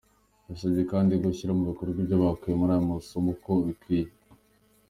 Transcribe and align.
Yabasabye 0.45 0.81
kandi 0.91 1.13
gushyira 1.23 1.51
mu 1.57 1.63
bikorwa 1.69 1.99
ibyo 2.03 2.15
bakuye 2.23 2.53
muri 2.57 2.71
aya 2.73 2.87
masomo 2.91 3.29
uko 3.35 3.51
bikwiye. 3.67 4.09